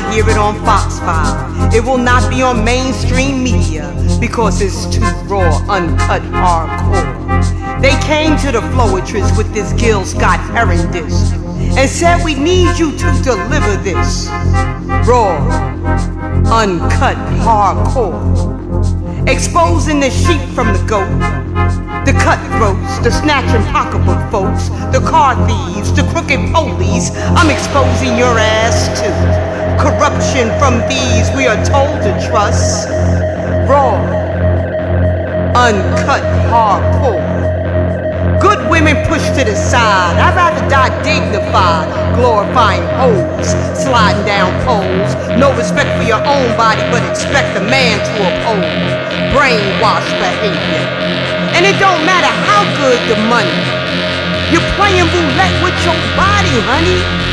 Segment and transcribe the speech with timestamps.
[0.00, 1.74] not hear it on Fox 5.
[1.74, 7.80] It will not be on mainstream media because it's too raw, uncut, hardcore.
[7.80, 11.34] They came to the Floetress with this Gil Scott Heron disc
[11.76, 14.26] and said we need you to deliver this
[15.06, 15.36] raw,
[16.52, 18.18] uncut, hardcore.
[19.28, 21.38] Exposing the sheep from the goat
[22.08, 28.38] the cutthroats, the snatching pocketbook folks, the car thieves, the crooked police, I'm exposing your
[28.38, 29.27] ass to.
[29.78, 32.88] Corruption from these we are told to trust.
[33.70, 33.94] Raw,
[35.54, 37.22] uncut, hardcore.
[38.42, 40.18] Good women pushed to the side.
[40.18, 41.86] I'd rather die dignified,
[42.18, 45.14] glorifying hoes, sliding down poles.
[45.38, 48.66] No respect for your own body, but expect a man to uphold.
[49.30, 50.86] Brainwashed behavior.
[51.54, 53.62] And it don't matter how good the money.
[54.50, 57.27] You're playing roulette with your body, honey.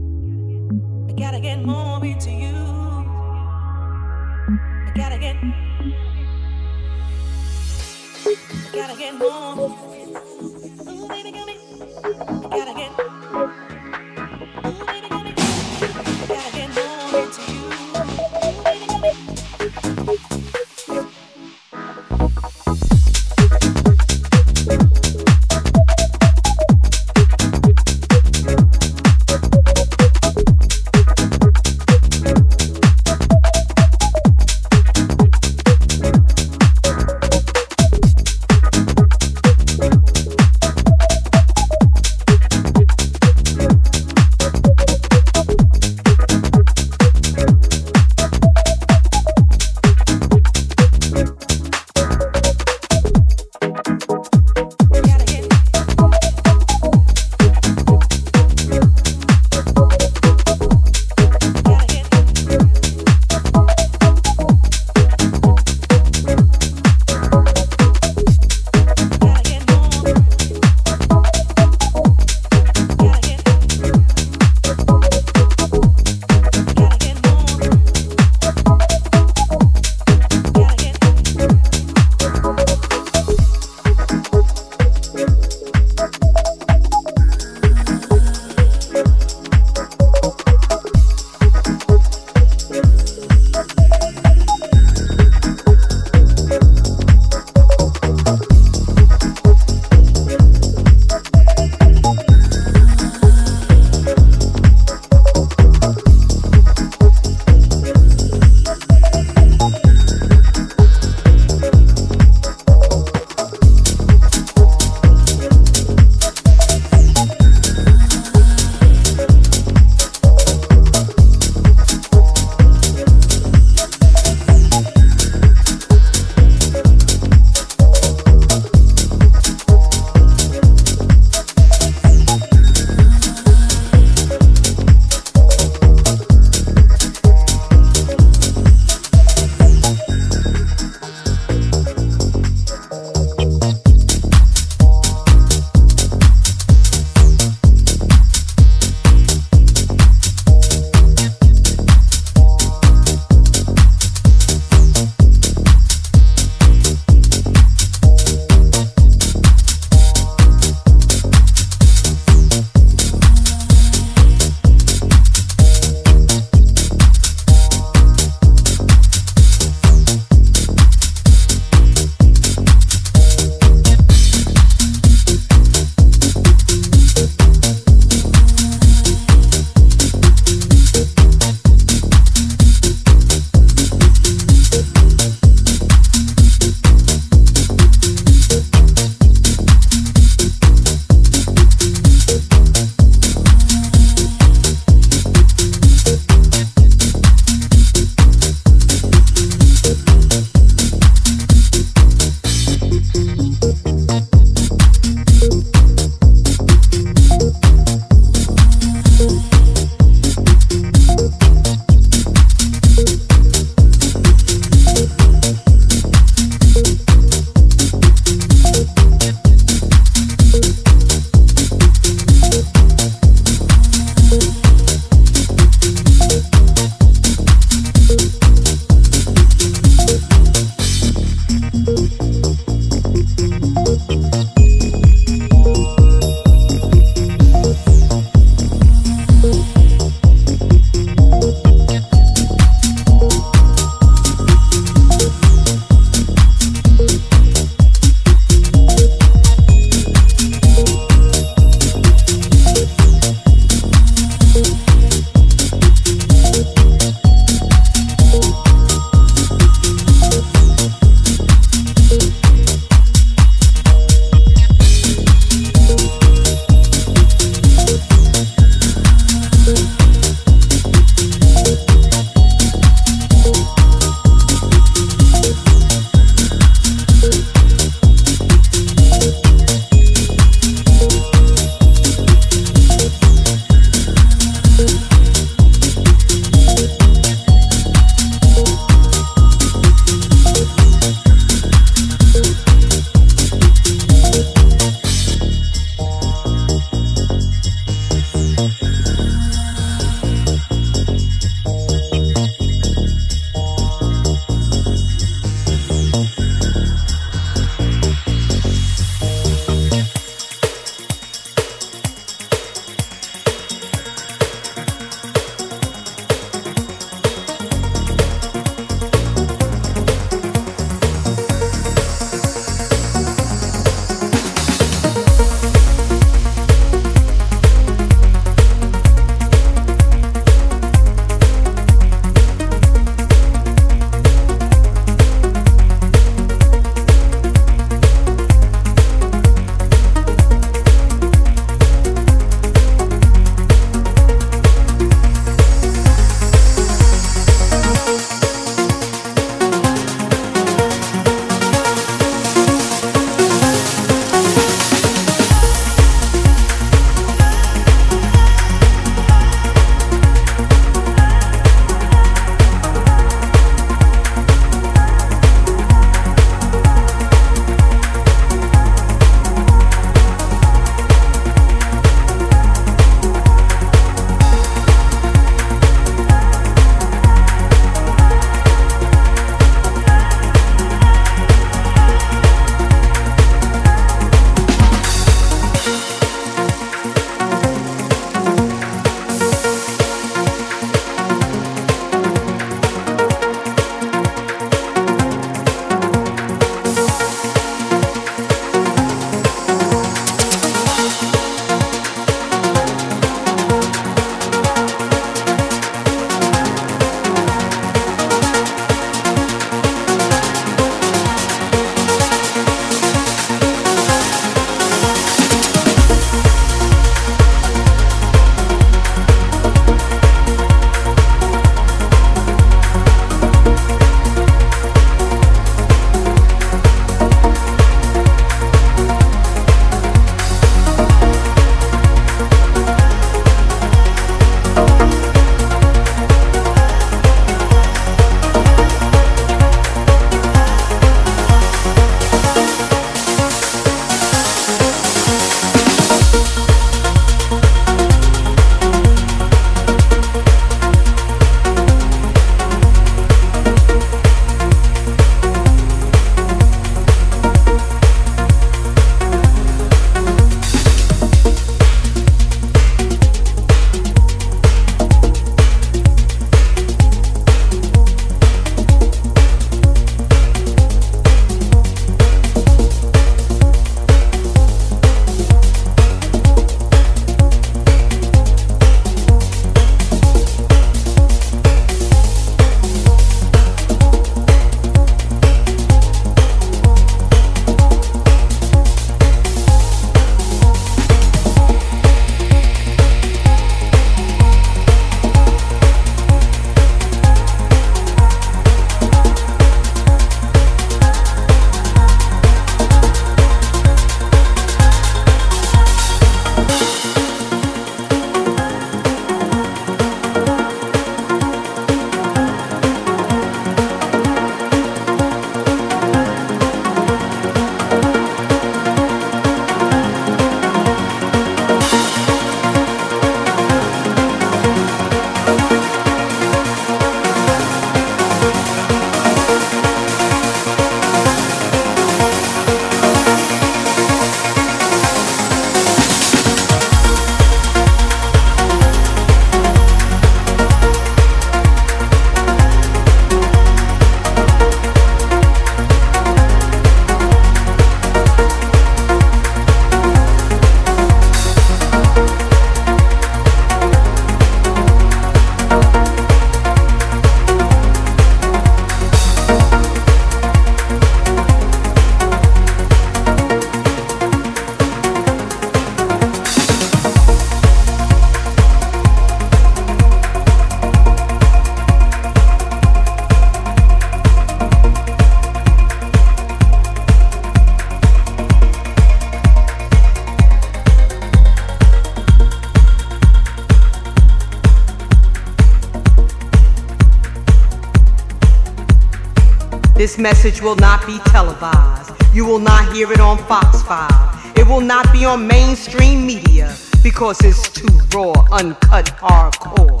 [590.16, 592.10] This message will not be televised.
[592.32, 594.56] You will not hear it on Fox 5.
[594.56, 600.00] It will not be on mainstream media because it's too raw, uncut, hardcore.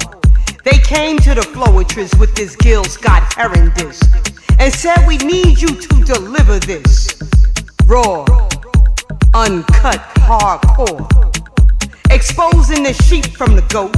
[0.64, 4.10] They came to the Floetress with this Gil Scott Heron disc
[4.58, 7.20] and said, We need you to deliver this
[7.84, 8.24] raw,
[9.34, 11.04] uncut, hardcore.
[12.10, 13.94] Exposing the sheep from the goat,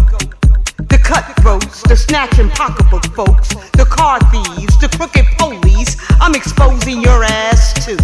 [1.09, 5.97] cutthroats, the snatching pocketbook folks, the car thieves, the crooked police.
[6.21, 7.97] I'm exposing your ass to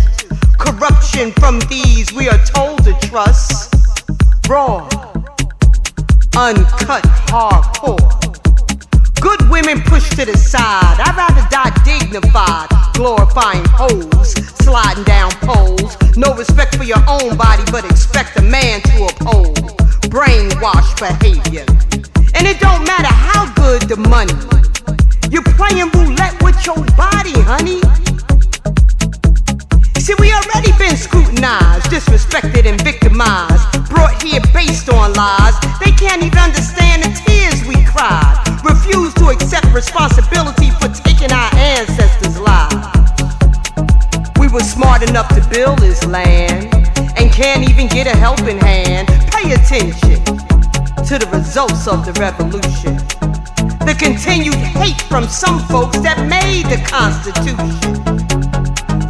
[0.59, 3.75] corruption from these we are told to trust.
[4.49, 4.89] Raw,
[6.35, 8.09] uncut, hardcore.
[9.21, 10.97] Good women pushed to the side.
[10.99, 14.33] I'd rather die dignified, glorifying hoes,
[14.65, 15.99] sliding down poles.
[16.17, 19.77] No respect for your own body, but expect a man to uphold
[20.09, 21.67] brainwashed behavior.
[22.35, 24.35] And it don't matter how good the money.
[25.31, 27.81] You're playing roulette with your body, honey.
[29.99, 33.89] See, we already been scrutinized, disrespected, and victimized.
[33.89, 35.55] Brought here based on lies.
[35.81, 38.37] They can't even understand the tears we cried.
[38.65, 42.77] Refuse to accept responsibility for taking our ancestors' lives.
[44.39, 46.69] We were smart enough to build this land
[47.17, 49.09] and can't even get a helping hand.
[49.33, 50.45] Pay attention
[51.07, 52.97] to the results of the revolution.
[53.85, 58.25] The continued hate from some folks that made the Constitution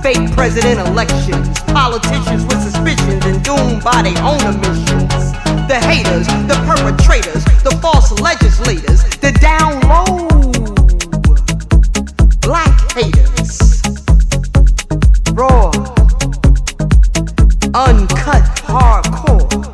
[0.03, 5.33] fake president elections, politicians with suspicions and doomed by their own omissions.
[5.67, 10.29] The haters, the perpetrators, the false legislators, the down low
[12.41, 13.81] black haters.
[15.33, 15.71] Raw,
[17.73, 19.74] uncut, hardcore.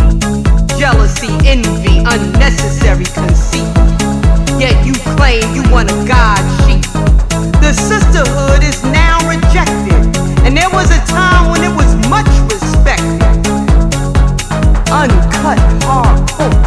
[0.81, 3.69] Jealousy, envy, unnecessary conceit
[4.61, 6.85] yet you claim you want a God sheep.
[7.61, 10.01] The sisterhood is now rejected,
[10.45, 13.21] and there was a time when it was much respected.
[14.93, 16.57] Uncut hardcore.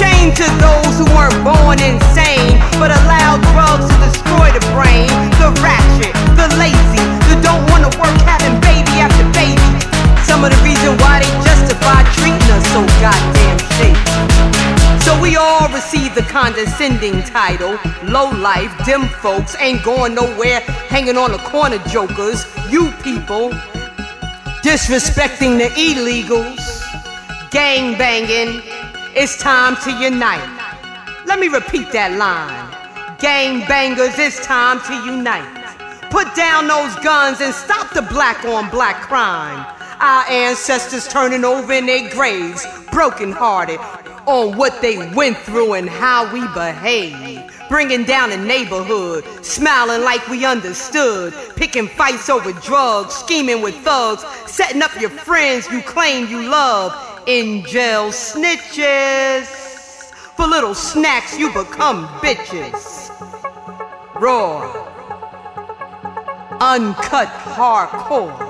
[0.00, 5.08] Shame to those who weren't born insane, but allowed drugs to destroy the brain.
[5.36, 9.68] The ratchet, the lazy, the don't wanna work having baby after baby.
[10.24, 11.19] Some of the reason why
[12.80, 13.58] so goddamn.
[15.00, 17.78] So we all receive the condescending title.
[18.04, 22.44] Low life, dim folks, ain't going nowhere, hanging on the corner jokers.
[22.70, 23.50] You people,
[24.62, 26.60] disrespecting the illegals,
[27.50, 28.62] gang banging.
[29.14, 30.48] It's time to unite.
[31.26, 33.18] Let me repeat that line.
[33.18, 35.56] Gang bangers, it's time to unite.
[36.10, 39.79] Put down those guns and stop the black on black crime.
[40.00, 43.78] Our ancestors turning over in their graves, broken hearted,
[44.24, 47.42] on what they went through and how we behave.
[47.68, 54.24] Bringing down the neighborhood, smiling like we understood, picking fights over drugs, scheming with thugs,
[54.50, 59.44] setting up your friends you claim you love in jail snitches.
[60.34, 63.10] For little snacks, you become bitches.
[64.14, 64.62] Raw,
[66.58, 68.49] uncut, hardcore.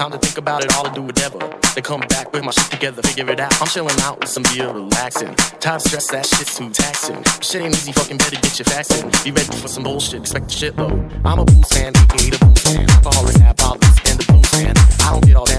[0.00, 1.36] Time to think about it all to do whatever.
[1.74, 3.52] Then come back with my shit together, figure it out.
[3.60, 5.28] I'm chilling out with some beer, relaxing.
[5.28, 7.22] Of stress, that shit's too taxing.
[7.42, 9.10] Shit ain't easy, fucking better get your facts in.
[9.22, 10.88] Be ready for some bullshit, expect the shit low.
[11.22, 12.88] I'm a booze fan, aka the booze fan.
[12.88, 14.72] Alcoholics have problems, and the blues fan.
[15.04, 15.49] I don't get all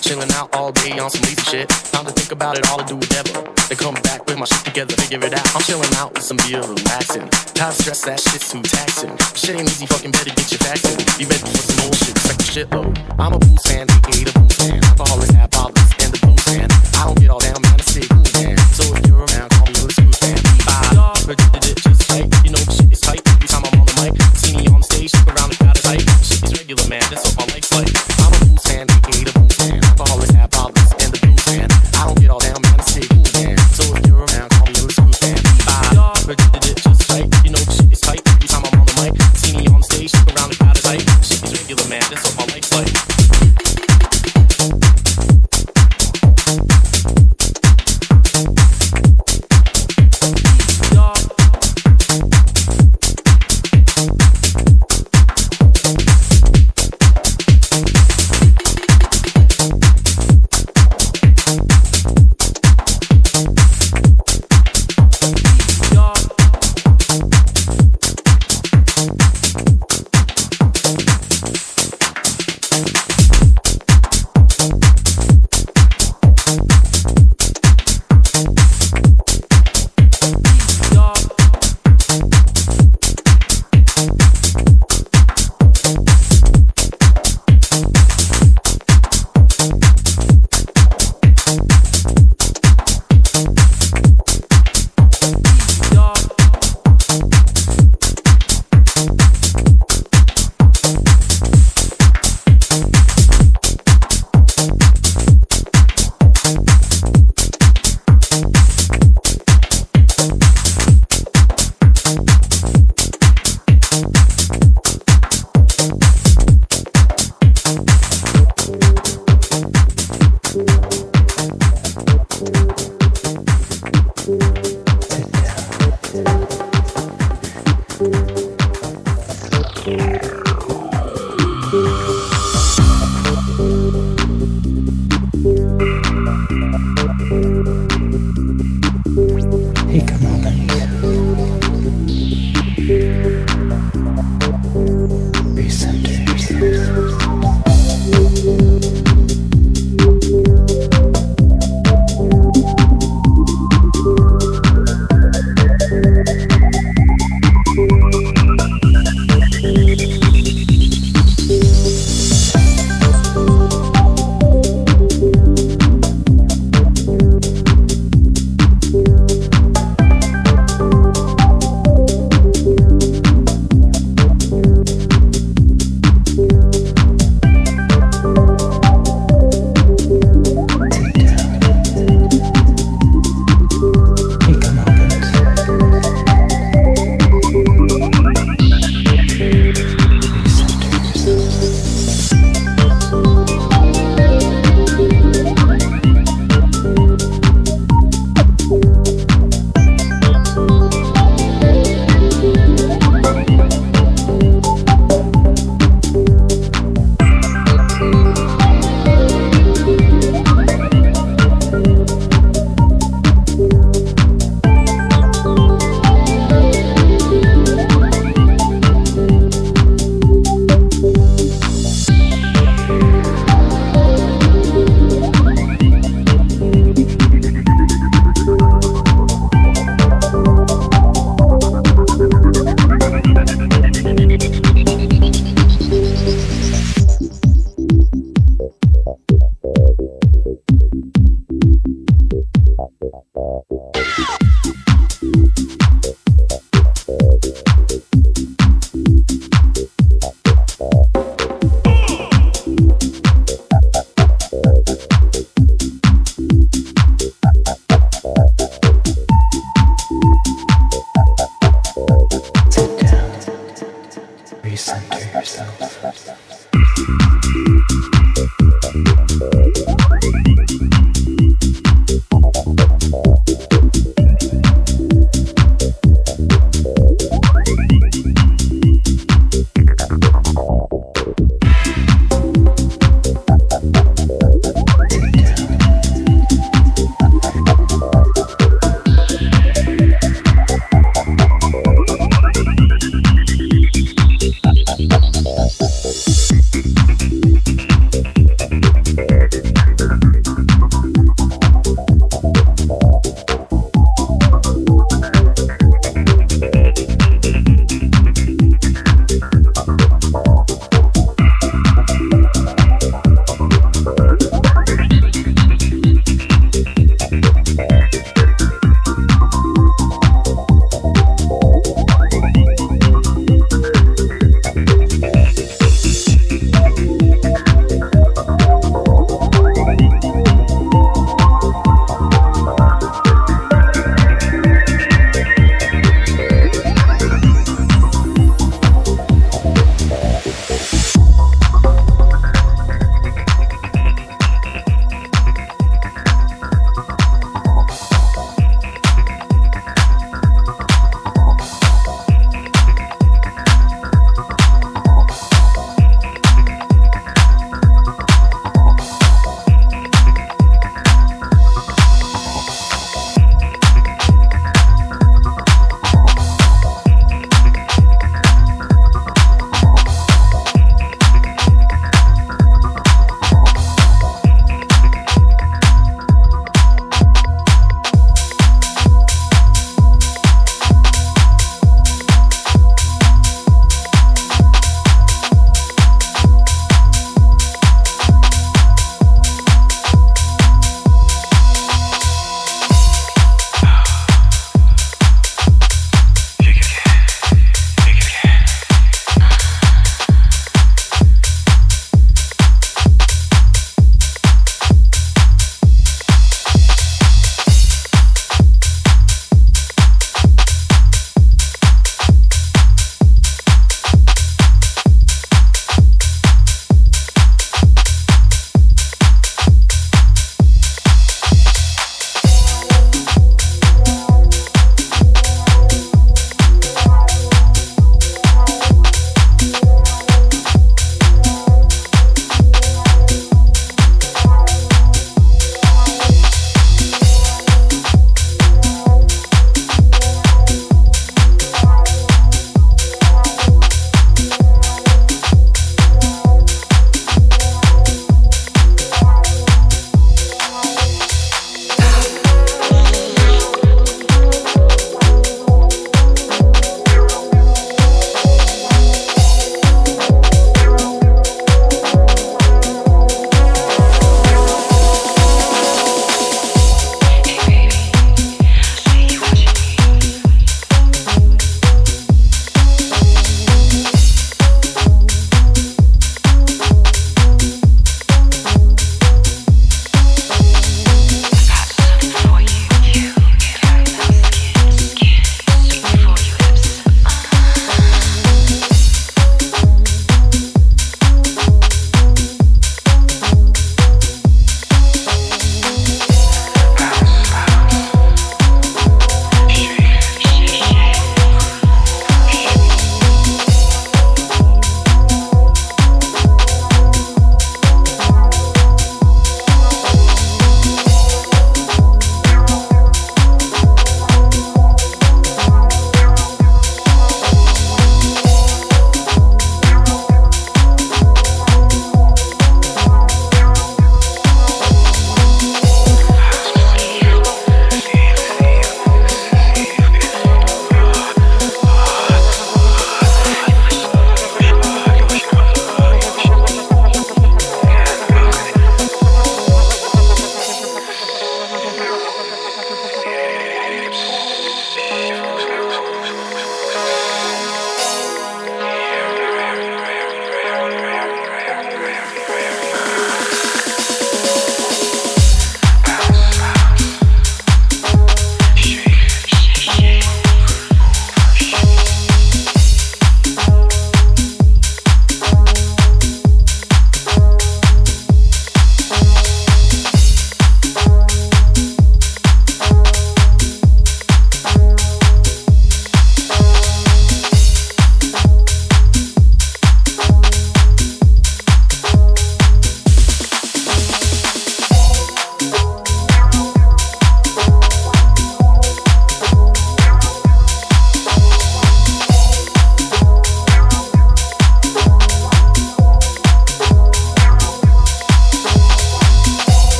[0.00, 1.68] Chilling out all day on some lazy shit.
[1.68, 3.42] Time to think about it all to do whatever.
[3.68, 5.46] Then come back with my shit together, figure it out.
[5.56, 7.28] I'm chilling out with some beer, relaxing.
[7.64, 9.16] Of stress, that shit's too taxing.
[9.32, 11.00] Shit ain't easy, fucking better get your facts in.
[11.16, 12.92] Be ready for some bullshit, expect the shit low.
[13.16, 14.84] I'm a blues fan, aka the blues fan.
[14.84, 16.68] Alcoholics have problems, and the blues fan.
[17.00, 18.58] I don't get all down, man, I stay cool, man.
[18.76, 20.36] So if you're around, call me a smooth fan.
[20.68, 22.28] I predicted it just right.
[22.44, 23.24] You know, shit is tight.
[23.24, 26.04] Every time I'm on the mic, see me on stage, around the crowd is hype.
[26.20, 27.53] Shit is regular, man, that's what my